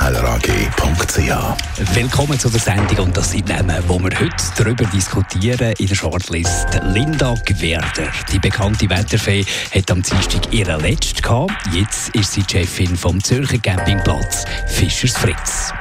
[0.00, 1.94] ihkellerag.ch.
[1.94, 5.94] Willkommen zu der Sendung und das sind Themen, wo wir heute darüber diskutieren in der
[5.94, 6.66] Shortlist.
[6.84, 9.44] Linda Gwerder, die bekannte Wetterfee,
[9.74, 11.52] hat am Dienstag ihre letzte gehabt.
[11.72, 15.72] Jetzt ist sie Chefin vom Zürcher Campingplatz Fischers Fritz.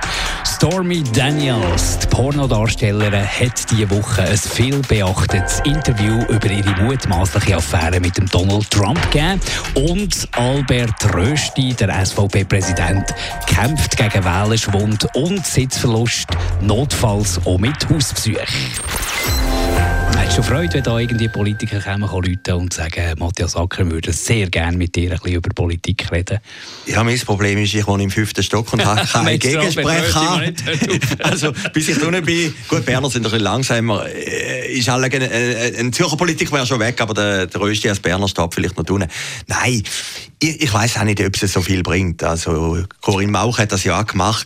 [0.45, 8.01] Stormy Daniels, die Pornodarstellerin, hat diese Woche ein viel beachtetes Interview über ihre mutmaßliche Affäre
[8.01, 9.39] mit dem Donald Trump gegeben.
[9.75, 13.13] Und Albert Rösti, der SVP-Präsident,
[13.47, 16.27] kämpft gegen Wählerschwund und Sitzverlust,
[16.61, 18.37] notfalls auch mit Hausbesuch.
[20.29, 24.47] Hast du Freude, wenn da irgendwie Politiker kommen, rufen und sagen, Matthias Acker würde sehr
[24.47, 26.37] gerne mit dir ein bisschen über Politik reden?
[26.85, 30.53] Ja, mein Problem ist, ich wohne im fünften Stock und habe keinen Gegensprecher.
[31.23, 35.21] also, bis ich drinnen bin, gut, Berner sind ein bisschen langsamer, äh, ist alle, ein,
[35.23, 38.77] äh, ein Zürcher Politik wäre schon weg, aber der, der Rösti als Berner steht vielleicht
[38.77, 39.09] noch drinnen.
[39.47, 39.81] Nein,
[40.39, 42.23] ich, ich weiß auch nicht, ob es so viel bringt.
[42.23, 44.45] Also, Corinne Mauch hat das ja auch gemacht.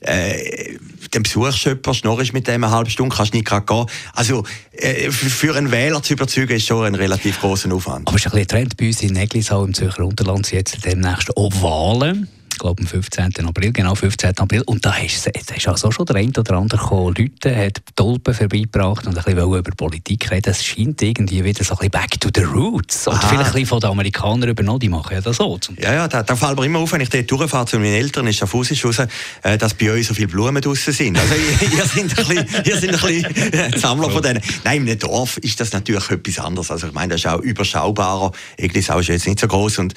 [0.00, 0.78] Äh,
[1.14, 3.86] den Besuchsschöpfer, schnorrst mit dem eine halbe Stunde, kannst nicht gerade gehen.
[4.14, 8.08] Also, äh, für einen Wähler zu überzeugen, ist schon ein relativ großer Aufwand.
[8.08, 11.52] Aber es ist ein Trend bei uns in Neglisau im Zürcher Unterland, jetzt demnächst auch
[11.62, 12.28] Wahlen
[12.58, 13.46] glaube am 15.
[13.46, 14.38] April, genau 15.
[14.38, 14.62] April.
[14.66, 18.34] Und da ist, da ist also schon der eine oder andere gekommen, Leute, hat Tulpen
[18.34, 20.50] vorbeigebracht und ein bisschen über Politik reden.
[20.50, 23.06] Es scheint irgendwie wieder so ein bisschen back to the roots.
[23.06, 25.58] Und vielleicht ein bisschen von den Amerikanern übernommen, die machen ja das so.
[25.78, 28.26] ja, ja, da, da fällt mir immer auf, wenn ich dort durchfahre zu meinen Eltern,
[28.26, 28.98] ist auf Fuß raus,
[29.42, 31.18] äh, dass bei euch so viele Blumen draussen sind.
[31.18, 34.40] Also ihr, sind ein bisschen, ihr sind ein bisschen Sammler von denen.
[34.64, 36.70] Nein, in einem Dorf ist das natürlich etwas anderes.
[36.70, 38.32] Also ich meine, das ist auch überschaubarer.
[38.56, 39.94] Eglisau ist jetzt nicht so groß und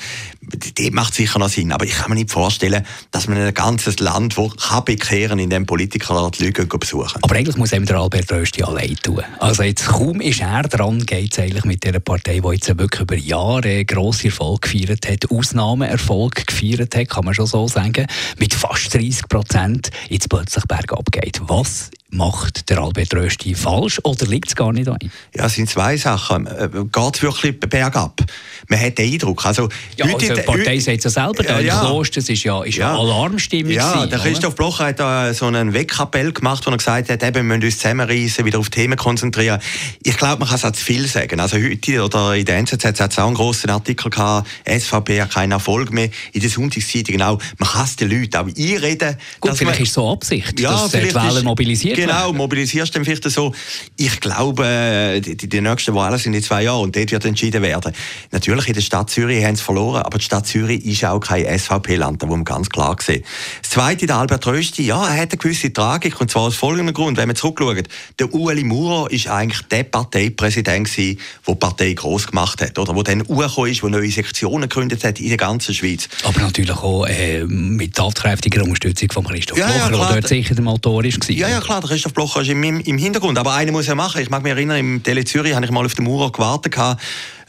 [0.49, 1.71] das macht sicher noch Sinn.
[1.71, 5.49] Aber ich kann mir nicht vorstellen, dass man ein ganzes Land, das kann bekehren, in
[5.49, 7.19] dem Politikerland Leute besuchen.
[7.21, 9.21] Aber eigentlich muss eben der Albert Rösti allein tun.
[9.39, 13.01] Also jetzt kaum ist er dran, geht es eigentlich mit dieser Partei, die jetzt wirklich
[13.01, 18.53] über Jahre grosse Erfolg gefeiert hat, Ausnahmeerfolg gefeiert hat, kann man schon so sagen, mit
[18.53, 21.41] fast 30 Prozent jetzt plötzlich bergab geht.
[21.47, 24.97] Was macht der Albert Rösti falsch oder liegt es gar nicht an?
[25.35, 26.47] Ja, es sind zwei Sachen.
[26.47, 28.21] Äh, geht es wirklich bergab?
[28.67, 29.45] Man hat den Eindruck.
[29.45, 32.77] Also, ja, also die Partei sagt es ja selber, da ja, Kloster ist ja, ist
[32.77, 32.95] ja.
[32.95, 33.71] Alarmstimmung.
[33.71, 34.55] Ja, gewesen, der Christoph?
[34.55, 37.77] Blocher hat da so einen Weckappell gemacht, wo er gesagt hat, eben, wir müssen uns
[37.77, 39.59] zusammenreißen, wieder auf Themen konzentrieren.
[40.03, 41.39] Ich glaube, man kann es auch zu viel sagen.
[41.39, 45.31] Also heute oder in der NZZ hat es auch einen grossen Artikel gehabt, SVP hat
[45.31, 46.09] keinen Erfolg mehr.
[46.31, 47.39] In der Sonntagszeitung auch.
[47.57, 49.17] Man kann es den Leuten auch einreden.
[49.39, 53.29] Gut, vielleicht man, ist so Absicht, ja, dass die Wähler mobilisiert Genau, mobilisierst du vielleicht
[53.29, 53.53] so.
[53.97, 57.93] Ich glaube, die, die nächsten Wahlen sind in zwei Jahren und dort wird entschieden werden.
[58.31, 61.45] Natürlich in der Stadt Zürich haben sie verloren, aber die Stadt Zürich ist auch kein
[61.45, 63.23] SVP-Land, das muss man ganz klar sehen.
[63.61, 66.93] Das Zweite, der Albert Rösti, ja, er hat eine gewisse Tragik und zwar aus folgendem
[66.93, 67.87] Grund, wenn man zurückschaut.
[68.19, 72.95] Der Ueli Maurer ist eigentlich der Parteipräsident gewesen, der die Partei gross gemacht hat, oder?
[72.95, 76.07] Wo dann hochgekommen ist, der neue Sektionen gegründet hat in der ganzen Schweiz.
[76.23, 80.55] Aber natürlich auch äh, mit tatkräftiger Unterstützung von Christoph ja, Blocher, ja, der dort sicher
[80.55, 81.29] der Motor ist.
[81.29, 84.21] Ja, ja, klar, der Christoph Blocher ist im, im Hintergrund, aber einer muss ja machen.
[84.21, 86.73] Ich mag mich erinnern, im Tele Zürich habe ich mal auf den Maurer gewartet,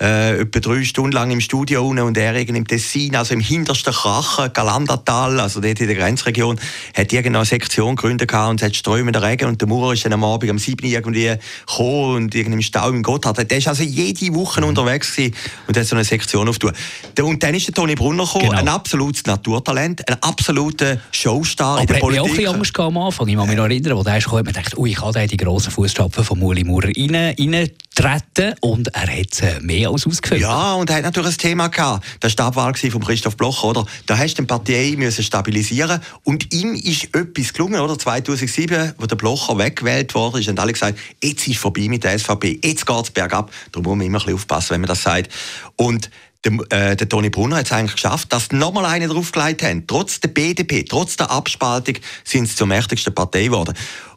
[0.00, 3.92] äh, etwa drei Stunden lang im Studio unten und er im Tessin, also im hintersten
[3.92, 6.58] Krachen, Galandatal, also dort in der Grenzregion,
[6.96, 10.24] hat irgendeine Sektion gegründet und es hat strömender Regen und der Maurer ist dann am
[10.24, 11.32] Abend um 7 Uhr irgendwie
[11.66, 13.50] gekommen und irgendwie im Stau im Gotthard.
[13.50, 14.68] Der ist also jede Woche mhm.
[14.68, 15.34] unterwegs gewesen
[15.66, 16.76] und hat so eine Sektion aufgetan.
[17.20, 18.58] Und dann ist der Toni Brunner gekommen, genau.
[18.58, 22.22] ein absolutes Naturtalent, ein absoluter Showstar Aber in der Politik.
[22.22, 23.28] Aber auch ein bisschen am Anfang.
[23.28, 25.26] Ich kann mich noch erinnern, wo der ist gekommen, man dachte, ui, ich kann da
[25.26, 30.06] die grossen Fußstapfen von Muli Maurer rein, rein treten und er hat äh, mehr als
[30.06, 30.40] ausgefüllt.
[30.40, 32.04] Ja, und er hat natürlich ein Thema gehabt.
[32.20, 33.86] Das war die Abwahl von Christoph Blocher, oder?
[34.06, 37.98] Da hast du die Partei müssen stabilisieren und ihm ist etwas gelungen, oder?
[37.98, 42.60] 2007, wo der Blocher weggewählt wurde, haben alle gesagt, jetzt ist vorbei mit der SVP,
[42.62, 43.52] jetzt geht es bergab.
[43.72, 45.32] Darum muss man immer ein bisschen aufpassen, wenn man das sagt.
[45.76, 46.10] Und
[46.44, 49.86] der, äh, der Toni Brunner hat es eigentlich geschafft, dass nochmal eine draufgelegt haben.
[49.86, 53.74] Trotz der BDP, trotz der Abspaltung, sind sie zur mächtigsten Partei geworden.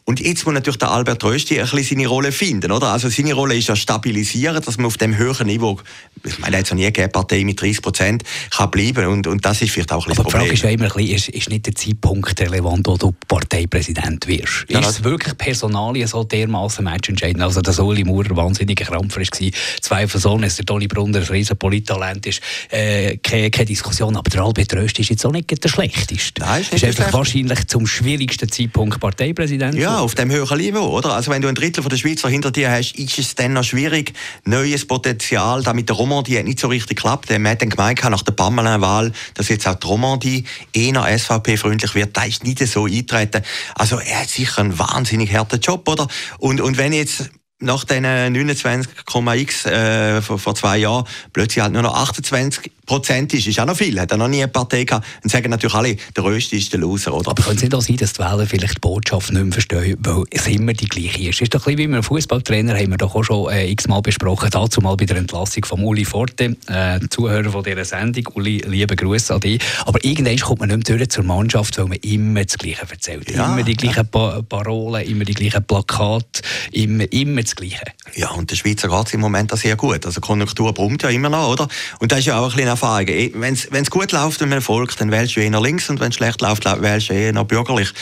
[0.09, 2.93] Und jetzt muss natürlich der Albert Rösti ein bisschen seine Rolle finden, oder?
[2.93, 5.81] Also seine Rolle ist ja stabilisieren, dass man auf dem höheren Niveau,
[6.23, 9.61] ich meine, jetzt noch nie eine Partei mit 30 Prozent kann bleiben und, und das
[9.61, 11.49] ist vielleicht auch ein bisschen Aber die Frage ist ja immer ein bisschen, ist, ist
[11.49, 14.65] nicht der Zeitpunkt relevant, wo du Parteipräsident wirst?
[14.69, 17.43] Ja, ist es wirklich Personalien so dermaßen matchentscheidend?
[17.43, 19.51] Also, dass Uli Maurer ein wahnsinniger Krampfer war,
[19.81, 22.39] zwei Personen, der Toni Brunner ein riesen Polittalent ist,
[22.69, 26.39] äh, keine, keine, Diskussion, aber der Albert Rösti ist jetzt auch nicht der schlechteste.
[26.39, 30.95] Nein, ist, nicht ist einfach wahrscheinlich zum schwierigsten Zeitpunkt Parteipräsident ja, Auf dem höheren Niveau,
[30.95, 31.13] oder?
[31.15, 33.63] Also wenn du ein Drittel von der Schweizer hinter dir hast, ist es dann noch
[33.63, 34.13] schwierig.
[34.45, 37.31] Neues Potenzial, da mit der Romandie hat nicht so richtig geklappt.
[37.31, 42.15] Man hat dann gemeint, nach der Pamela-Wahl, dass jetzt auch die Romandie eher SVP-freundlich wird.
[42.15, 43.41] Da ist nicht so eintreten.
[43.73, 46.07] Also er hat sicher einen wahnsinnig harten Job, oder?
[46.37, 51.81] Und, und wenn jetzt nach den 29,x äh, vor, vor zwei Jahren plötzlich halt nur
[51.81, 53.99] noch 28 Prozent ist, ist auch noch viel.
[53.99, 55.05] Hat er noch nie eine Partei gehabt.
[55.21, 57.31] Dann sagen natürlich alle, der Röste ist der Loser, oder?
[57.31, 59.97] Aber könnte es nicht auch sein, dass die Wähler vielleicht die Botschaft nicht mehr verstehen,
[59.99, 61.41] weil es immer die gleiche ist?
[61.41, 64.01] Ist doch ein bisschen wie mit einem Fußballtrainer, haben wir doch auch schon äh, x-mal
[64.01, 68.25] besprochen, dazu mal bei der Entlassung von Uli Forte, äh, Zuhörer von dieser Sendung.
[68.35, 69.61] Uli, liebe Grüße an dich.
[69.85, 73.29] Aber irgendwann kommt man nicht mehr durch zur Mannschaft, weil man immer das Gleiche erzählt.
[73.29, 76.36] Ja, immer die gleichen pa Parolen, immer die gleichen Plakate,
[76.71, 77.83] immer, immer das Gleiche.
[78.15, 80.05] Ja, und der Schweizer geht es im Moment auch sehr gut.
[80.05, 81.67] Also die Konjunktur brummt ja immer noch, oder?
[81.99, 83.07] Und das ist ja auch ein bisschen Erfahrung.
[83.07, 86.09] Eh, wenn es gut läuft und man folgt, dann wählst du eher links und wenn
[86.09, 87.93] es schlecht läuft, wählst du eher bürgerlich.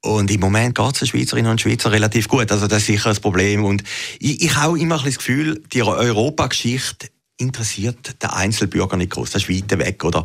[0.00, 2.52] Und im Moment geht es den Schweizerinnen und Schweizer relativ gut.
[2.52, 3.64] Also das ist sicher ein Problem.
[3.64, 3.82] Und
[4.18, 7.08] ich, ich habe immer ein das Gefühl, die Europageschichte
[7.38, 9.30] interessiert den Einzelbürger nicht groß.
[9.30, 10.24] Das ist weit weg, oder?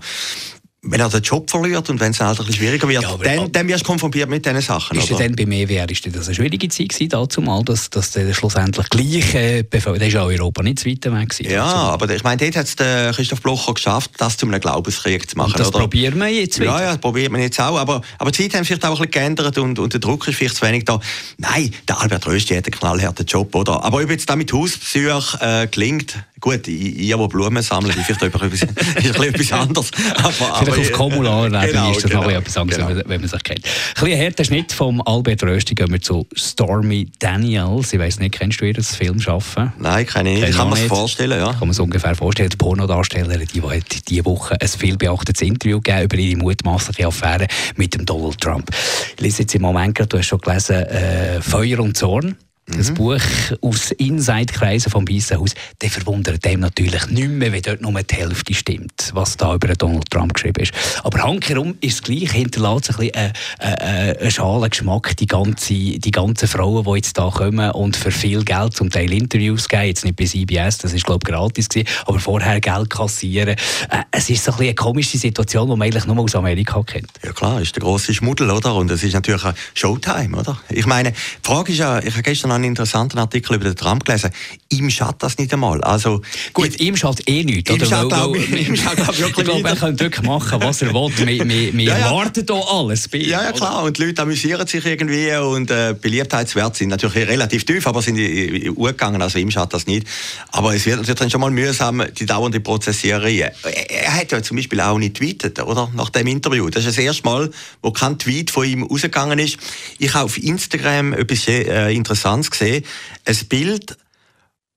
[0.81, 3.51] Wenn er den Job verliert und wenn es halt ein bisschen schwieriger wird, ja, dann,
[3.51, 4.97] dann wirst du konfrontiert mit diesen Sachen.
[4.97, 5.25] Ist oder?
[5.25, 8.33] dann bei mir wäre ist das eine schwierige Zeit gewesen, dazu mal, dass, dass der
[8.33, 11.51] schlussendlich gleich äh, bevor, ist ja Europa nicht weit weg gewesen.
[11.51, 15.37] Ja, aber ich meine, dort hat es Christoph Blocher geschafft, das zu einem Glaubenskrieg zu
[15.37, 15.51] machen.
[15.51, 15.79] Und das oder?
[15.79, 16.71] probieren wir jetzt wieder.
[16.71, 18.95] Ja, ja, das probiert man jetzt auch, aber, aber die Zeit haben vielleicht auch ein
[18.95, 20.99] bisschen geändert und, und der Druck ist vielleicht zu wenig da.
[21.37, 23.83] Nein, der Albert Rösti hat einen knallharten Job, oder?
[23.83, 28.21] Aber ob jetzt da mit Hausbesuch äh, gelingt, Gut, ihr, die Blumen sammeln, ist vielleicht
[28.21, 28.61] etwas,
[29.03, 29.91] ist etwas anderes.
[30.15, 33.01] Aber, vielleicht aber, auf kommunaler genau, ist das genau, noch etwas anderes, genau.
[33.05, 33.65] wenn man sich kennt.
[33.65, 37.93] Ein bisschen härter Schnitt vom Albert Rösti gehen wir zu Stormy Daniels.
[37.93, 39.73] Ich weiss nicht, kennst du ihr das Film schaffen?
[39.77, 40.57] Nein, kenne ich nicht.
[40.57, 41.51] Kann man es vorstellen, ja.
[41.51, 42.49] Kann man es ungefähr vorstellen.
[42.49, 47.47] Die Pornodarstellerin, die hat diese Woche ein viel beachtetes Interview gegeben über ihre mutmaßliche Affäre
[47.75, 48.69] mit dem Donald Trump.
[49.15, 52.35] Ich lese jetzt im Moment gerade, du hast schon gelesen, äh, Feuer und Zorn.
[52.77, 52.95] Das mhm.
[52.95, 53.21] Buch
[53.61, 58.15] aus Inside-Kreisen vom Weißen Haus, der verwundert dem natürlich nicht mehr, wenn dort nur die
[58.15, 60.73] Hälfte stimmt, was da über Donald Trump geschrieben ist.
[61.03, 65.73] Aber handherum ist es gleich, hinterlässt ein bisschen einen, einen, einen schalen Geschmack, die, ganze,
[65.73, 69.85] die ganzen Frauen, die jetzt da kommen und für viel Geld zum Teil Interviews geben,
[69.85, 73.55] jetzt nicht bei CBS, das ist glaube ich gratis gewesen, aber vorher Geld kassieren.
[73.89, 76.83] Äh, es ist so ein bisschen eine komische Situation, die man eigentlich nur aus Amerika
[76.83, 77.09] kennt.
[77.23, 78.75] Ja klar, ist der große Schmuddel, oder?
[78.75, 80.59] Und es ist natürlich ein Showtime, oder?
[80.69, 84.05] Ich meine, die Frage ist ja, ich habe gestern einen interessanten Artikel über den Trump
[84.05, 84.31] gelesen.
[84.69, 85.83] Ihm schadet das nicht einmal.
[85.83, 86.21] Also,
[86.53, 87.71] Gut, ihm schadet eh nichts.
[87.71, 91.11] Ihm schadet, glaube ich, glaub, ich, glaube, er kann wirklich machen, was er will.
[91.17, 92.05] Wir, wir, wir ja, ja.
[92.05, 93.83] erwarten hier alles bei Ja, ja, klar.
[93.83, 98.17] Und die Leute amüsieren sich irgendwie und äh, Beliebtheitswerte sind natürlich relativ tief, aber sind
[98.17, 99.21] in die Uhr gegangen.
[99.21, 100.07] Also ihm schadet das nicht.
[100.51, 103.51] Aber es wird natürlich dann schon mal mühsam, die dauernde Prozessierei.
[103.89, 105.89] Er hat ja zum Beispiel auch nicht tweetet, oder?
[105.95, 106.69] Nach dem Interview.
[106.69, 107.49] Das ist das erste Mal,
[107.81, 109.57] wo kein Tweet von ihm rausgegangen ist.
[109.97, 112.83] Ich habe auf Instagram etwas äh, Interessantes gesehen.
[113.25, 113.97] Ein Bild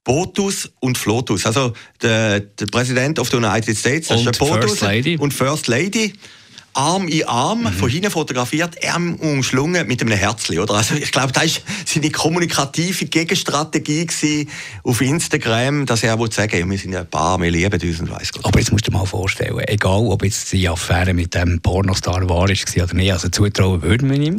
[0.03, 1.45] Botus und Flotus.
[1.45, 5.17] Also der, der Präsident of the United States, das und ist der Botus First Lady.
[5.17, 6.13] und First Lady.
[6.75, 7.67] Arm in Arm, mhm.
[7.67, 10.73] von hinten fotografiert, Arm umschlungen mit einem Herzli, oder?
[10.73, 14.47] Also ich glaube, das war seine kommunikative Gegenstrategie
[14.83, 18.09] auf Instagram, dass er wollte sagen, wir sind ja ein Paar, wir lieben uns und
[18.09, 18.45] weiss Gott.
[18.45, 22.27] Aber jetzt musst du dir mal vorstellen, egal ob jetzt die Affäre mit dem Pornostar
[22.27, 22.53] war oder
[22.93, 24.37] nicht, also zutrauen würden wir ihm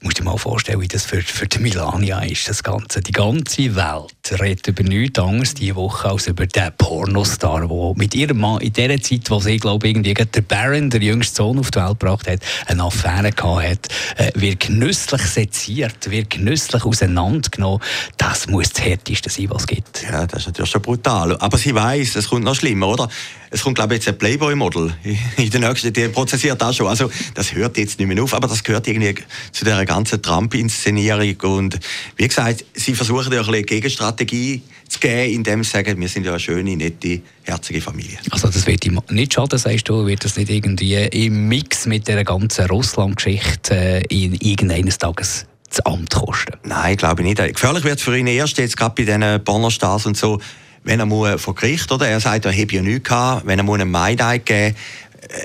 [0.00, 3.00] musst dir mal vorstellen, wie das für, für die Milania ist, das Ganze.
[3.00, 8.14] Die ganze Welt redet über nichts anderes diese Woche als über den Pornostar, der mit
[8.14, 11.58] ihrem Mann in der Zeit, wo sie, glaube ich, irgendwie der Baron, der jüngste Sohn
[11.58, 16.84] auf die Welt gebracht hat, eine Affäre gehabt hat, äh, wird genüsslich seziert, wird genüsslich
[16.84, 17.80] auseinandergenommen.
[18.16, 20.02] Das muss das Härteste sein, was es gibt.
[20.02, 21.36] Ja, das ist natürlich schon brutal.
[21.38, 23.08] Aber sie weiß, es kommt noch schlimmer, oder?
[23.52, 24.94] Es kommt, glaube ich, jetzt ein Playboy-Model
[25.36, 26.86] in der nächsten, die prozessiert auch schon.
[26.86, 29.14] Also, das hört jetzt nicht mehr auf, aber das gehört irgendwie
[29.50, 31.56] zu der ganzen Trump-Inszenierung.
[31.56, 31.80] Und
[32.16, 36.24] wie gesagt, sie versuchen ja ein bisschen Gegenstrategie zu geben, indem sie sagen, wir sind
[36.24, 38.18] ja eine schöne, nette, herzige Familie.
[38.30, 42.08] Also das wird ihm nicht schaden, sagst du, wird das nicht irgendwie im Mix mit
[42.08, 46.58] der ganzen Russland-Geschichte äh, in irgendeines Tages das Amt kosten?
[46.64, 47.54] Nein, glaube ich nicht.
[47.54, 50.40] Gefährlich wird es für ihn erst jetzt gerade bei diesen Bonnerstars und so,
[50.82, 52.08] wenn er muss vor Gericht, oder?
[52.08, 54.74] Er sagt, er habe ja nichts gehabt, wenn er muss einen Maidei geben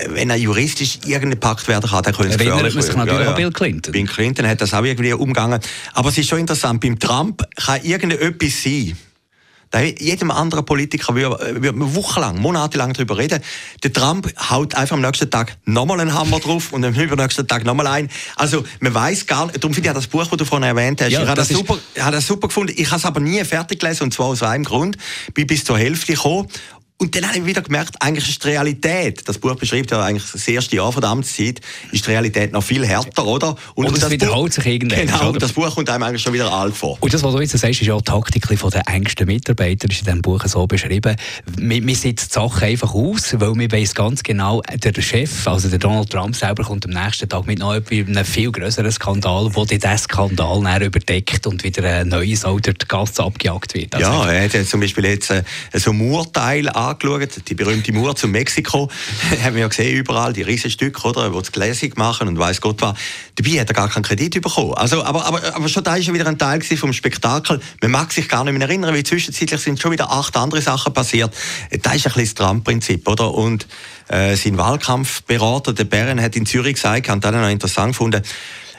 [0.08, 3.32] wenn er juristisch irgendein werden kann, dann können es gefährlich man sich natürlich ja, ja.
[3.32, 3.92] Bill Clinton.
[3.92, 5.60] Bill Clinton hat das auch irgendwie umgegangen.
[5.92, 8.96] Aber es ist schon interessant, beim Trump kann irgendetwas sein,
[9.70, 13.42] da jedem anderen Politiker würde, würde man wochenlang, monatelang darüber reden.
[13.82, 17.64] Der Trump haut einfach am nächsten Tag nochmal einen Hammer drauf und am übernächsten Tag
[17.64, 18.08] nochmal einen.
[18.36, 21.10] Also man weiß gar nicht, darum finde ich das Buch, das du vorhin erwähnt hast,
[21.10, 22.74] ja, ich habe das, super, habe das super gefunden.
[22.76, 24.96] Ich habe es aber nie fertig gelesen und zwar aus einem Grund.
[25.34, 26.48] Bin bis zur Hälfte gekommen
[26.98, 30.30] und dann habe ich wieder gemerkt, eigentlich ist die Realität, das Buch beschreibt ja eigentlich
[30.32, 31.60] das erste Jahr von der Amtszeit,
[31.92, 33.50] ist die Realität noch viel härter, oder?
[33.74, 35.06] Und, und, und das wiederholt sich irgendwann.
[35.06, 36.96] Genau, und das Buch kommt einem eigentlich schon wieder alt vor.
[37.00, 39.98] Und das, was du jetzt sagst, ist ja die Taktik von den engsten Mitarbeitern, ist
[39.98, 41.16] in diesem Buch so beschrieben.
[41.58, 45.78] Wir, sitzt die Sachen einfach aus, weil wir weiss ganz genau, der Chef, also der
[45.78, 49.98] Donald Trump selber, kommt am nächsten Tag mit noch einem viel größeren Skandal, wo dieser
[49.98, 53.94] Skandal dann überdeckt und wieder ein neues durch die Gasse abgejagt wird.
[53.94, 55.42] Also ja, er hat zum Beispiel jetzt äh,
[55.74, 58.90] so ein Murteil angeschaut, die berühmte Mauer zu Mexiko,
[59.42, 62.80] haben wir ja gesehen überall, die Riesenstücke, oder, wo es gläsig machen und weiß Gott
[62.82, 62.96] was.
[63.34, 64.74] Dabei hat er gar keinen Kredit bekommen.
[64.74, 67.60] Also, aber, aber, aber schon da ist ja wieder ein Teil vom Spektakel.
[67.82, 70.92] Man mag sich gar nicht mehr erinnern, weil zwischenzeitlich sind schon wieder acht andere Sachen
[70.92, 71.34] passiert.
[71.82, 73.32] Das ist ein bisschen das Trump-Prinzip, oder?
[73.34, 73.66] Und
[74.08, 78.22] äh, sein Wahlkampfberater, der Bären, hat in Zürich gesagt, und ich noch interessant gefunden,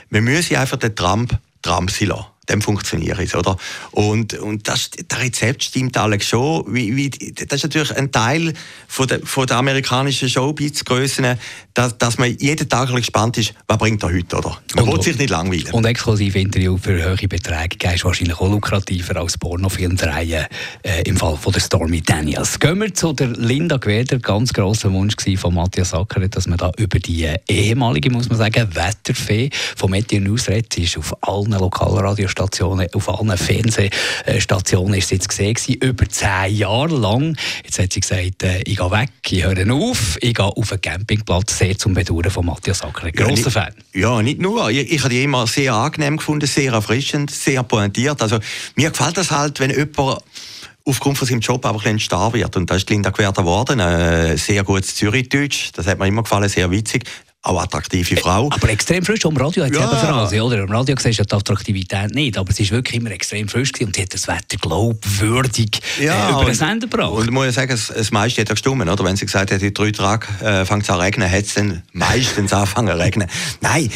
[0.09, 3.57] wir müssen einfach den Trump Trump sein lassen dann funktioniert es, oder?
[3.91, 6.63] Und, und das, das Rezept stimmt alles schon.
[6.73, 8.53] Wie, wie, das ist natürlich ein Teil
[8.87, 11.37] von der, von der amerikanischen Showbiz-Grössen,
[11.73, 14.57] dass, dass man jeden Tag gespannt ist, was bringt er heute, oder?
[14.75, 15.69] Man will sich nicht langweilen.
[15.71, 20.45] Und exklusive Interview für höhere Beträge ist wahrscheinlich auch lukrativer als Pornofilm drehen,
[20.83, 22.59] äh, im Fall von der Stormy Daniels.
[22.59, 26.71] Gehen wir zu der Linda Gweder, ganz grosser Wunsch von Matthias Ackeret, dass man da
[26.77, 30.77] über die äh, ehemalige, muss man sagen, Wetterfee von Meteo News redet.
[30.77, 36.95] Ist auf allen Lokalradios Stationen, auf allen Fernsehstationen ist sie jetzt gesehen über zehn Jahre
[36.95, 37.35] lang.
[37.63, 40.81] Jetzt hat sie gesagt, äh, ich gehe weg, ich höre auf, ich gehe auf einen
[40.81, 43.11] Campingplatz, sehr zum Bedauern von Matthias Acker.
[43.11, 43.73] Grosser ja, Fan.
[43.93, 44.69] Ja, nicht nur.
[44.69, 48.21] Ich, ich habe die immer sehr angenehm gefunden, sehr erfrischend, sehr pointiert.
[48.21, 48.37] Also
[48.75, 50.19] mir gefällt das halt, wenn jemand
[50.85, 52.55] aufgrund von seinem Job einfach ein Star wird.
[52.55, 53.79] Und da ist Linda Querter geworden.
[53.79, 55.71] Äh, sehr gutes Zürichdeutsch.
[55.73, 57.03] Das hat mir immer gefallen, sehr witzig
[57.43, 58.49] auch attraktive äh, Frau.
[58.51, 59.25] Aber extrem frisch.
[59.25, 59.89] Am Radio hat sie ja.
[59.89, 60.63] eben Phrase, oder?
[60.63, 63.95] Am Radio siehst du die Attraktivität nicht, aber sie ist wirklich immer extrem frisch und
[63.95, 67.11] sie hat das Wetter glaubwürdig ja, äh, über den Sender gebracht.
[67.11, 69.03] Und ich muss sagen, das, das meiste hat ja gestimmt, oder?
[69.03, 71.53] Wenn sie gesagt hat, in drei Tagen äh, fängt es an zu regnen, hat es
[71.53, 73.29] dann meistens angefangen zu regnen.
[73.61, 73.89] Nein,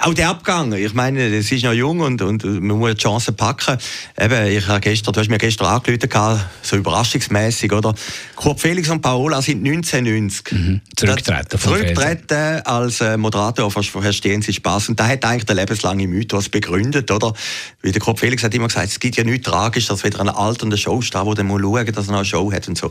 [0.00, 0.72] auch der Abgang.
[0.74, 3.78] Ich meine, sie ist noch jung und, und man muss die Chance packen.
[4.20, 7.94] Eben, ich habe gestern, du hast mir gestern angerufen, so überraschungsmäßig, oder?
[8.36, 10.52] Kurt Felix und Paola sind 1990.
[10.52, 10.80] Mhm.
[10.96, 11.58] Zurücktreten.
[11.58, 14.88] Zurücktreten als äh, Moderator verstehen Sie Spaß.
[14.88, 17.32] Und da hat eigentlich der lebenslange Mythos begründet, oder?
[17.82, 20.28] Wie der Kurt Felix hat immer gesagt, es gibt ja nichts tragisch, dass wieder ein
[20.28, 22.90] alternder Showstar, der muss schauen, dass er noch eine Show hat und so.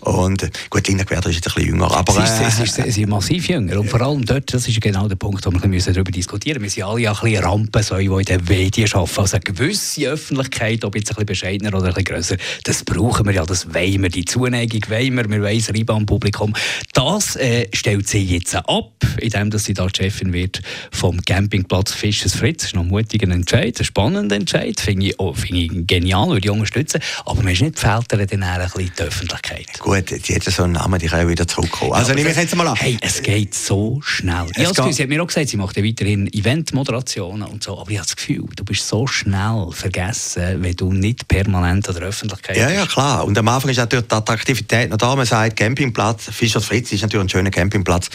[0.00, 2.12] Und äh, gut, Linda Gewerder ist jetzt ein bisschen jünger, aber...
[2.12, 5.08] Sie ist, äh, ist, ist, ist massiv jünger und vor allem dort, das ist genau
[5.08, 6.76] der Punkt, wo wir darüber diskutieren müssen.
[6.76, 9.20] Wir sind alle ja ein bisschen Rampen, die in den Medien arbeiten.
[9.20, 13.26] Also eine gewisse Öffentlichkeit, ob jetzt ein bisschen bescheidener oder ein bisschen grösser, das brauchen
[13.26, 14.08] wir ja, das wollen wir.
[14.08, 16.54] Die Zuneigung wollen wir, wir wollen das Rebound-Publikum.
[16.92, 22.34] Das äh, stellt sie jetzt ab indem dass sie da Chefin wird vom Campingplatz Fisches
[22.34, 22.62] Fritz.
[22.62, 24.78] Das ist noch ein mutiger Entscheid, ein spannender Entscheid.
[24.80, 27.00] Finde ich, oh, find ich genial, würde ich unterstützen.
[27.24, 29.78] Aber man ist nicht Felder dann ein bisschen die Öffentlichkeit.
[29.78, 31.92] Gut, die hat so einen Namen, die kann ja wieder zurückkommen.
[31.92, 32.76] Also ja, nehme ich jetzt mal an.
[32.76, 34.46] Hey, es geht so schnell.
[34.56, 37.78] Ich habe sie hat mir auch gesagt, sie macht ja weiterhin Eventmoderationen und so.
[37.78, 41.94] Aber ich habe das Gefühl, du bist so schnell vergessen, wenn du nicht permanent an
[41.94, 42.68] der Öffentlichkeit bist.
[42.68, 43.24] Ja, ja, klar.
[43.24, 45.14] Und am Anfang ist natürlich die Attraktivität noch da.
[45.16, 48.10] Man sagt, Campingplatz, Fischers Fritz ist natürlich ein schöner Campingplatz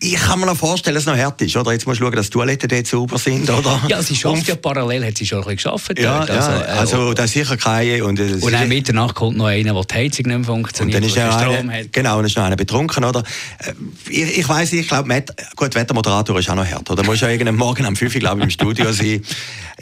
[0.00, 1.72] ich kann mir noch vorstellen, dass es noch hart ist, oder?
[1.72, 3.80] Jetzt musst du schauen, dass die Toiletten dort sauber sind, oder?
[3.88, 5.98] Ja, sie schafft ja parallel, hat sie schon ein bisschen geschafft.
[5.98, 6.30] Ja, dort.
[6.30, 8.04] also, ja, also, äh, da ist sicher keine.
[8.04, 11.02] Und, äh, und dann Mitternacht kommt noch einer, der die Heizung nicht mehr funktioniert, und
[11.02, 11.92] dann ist ja Strom eine, hat.
[11.92, 13.22] Genau, dann ist noch einer betrunken, oder?
[13.58, 13.72] Äh,
[14.10, 15.24] ich, ich weiss, ich glaube,
[15.54, 17.04] gut, Wettermoderator ist auch noch hart, oder?
[17.04, 19.22] Du musst ja irgendeinen Morgen um 5 Uhr, glaube ich, im Studio sein.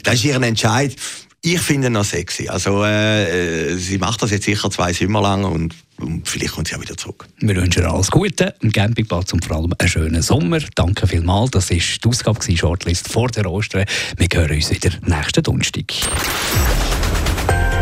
[0.03, 0.93] Das ist ihr Entscheid.
[1.41, 2.47] Ich finde ihn noch sexy.
[2.47, 6.75] Also, äh, sie macht das jetzt sicher zwei Sommer lang und, und vielleicht kommt sie
[6.75, 7.27] auch wieder zurück.
[7.39, 10.59] Wir wünschen ihr alles Gute im Campingplatz und vor allem einen schönen Sommer.
[10.75, 11.51] Danke vielmals.
[11.51, 13.85] Das war die Ausgabe Shortlist vor der Ostern.
[14.17, 15.93] Wir hören uns wieder nächsten Donnerstag.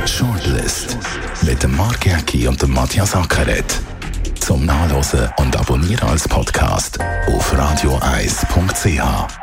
[0.05, 0.98] Shortlist
[1.43, 3.79] mit dem Mark Jäcki und dem Matthias Ackeret.
[4.39, 9.42] Zum Nachlesen und Abonnieren als Podcast auf radioeis.ch.